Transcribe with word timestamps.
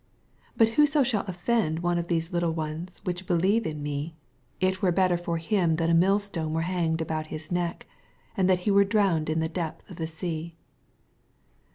6 0.57 0.57
Bat 0.57 0.69
whoso 0.69 1.03
shall 1.03 1.23
offend 1.27 1.81
one 1.81 1.99
of 1.99 2.07
these 2.07 2.33
little 2.33 2.53
ones 2.55 2.97
which 3.03 3.27
believe 3.27 3.67
in 3.67 3.83
me, 3.83 4.15
It 4.59 4.81
were 4.81 4.91
better 4.91 5.15
for 5.15 5.37
him 5.37 5.75
that 5.75 5.91
a 5.91 5.93
millstone 5.93 6.53
were 6.53 6.63
handed 6.65 7.01
about 7.01 7.27
his 7.27 7.51
neck, 7.51 7.85
and 8.35 8.49
that 8.49 8.61
he 8.61 8.71
were 8.71 8.83
drowned 8.83 9.29
in 9.29 9.41
the 9.41 9.47
depth 9.47 9.87
of 9.91 9.97
the 9.97 10.11
B«a. 10.21 10.55